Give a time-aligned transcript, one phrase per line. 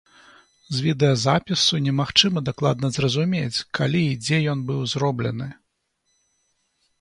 [0.75, 5.47] З відэазапісу немагчыма дакладна зразумець, калі і дзе ён быў зроблены.